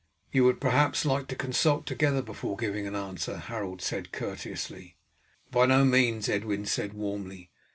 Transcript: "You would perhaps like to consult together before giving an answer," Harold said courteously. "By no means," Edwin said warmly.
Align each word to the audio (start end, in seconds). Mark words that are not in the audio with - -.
"You 0.31 0.45
would 0.45 0.59
perhaps 0.59 1.05
like 1.05 1.27
to 1.27 1.35
consult 1.35 1.85
together 1.85 2.23
before 2.23 2.57
giving 2.57 2.87
an 2.87 2.95
answer," 2.95 3.37
Harold 3.37 3.83
said 3.83 4.11
courteously. 4.11 4.97
"By 5.51 5.67
no 5.67 5.85
means," 5.85 6.27
Edwin 6.27 6.65
said 6.65 6.95
warmly. 6.95 7.51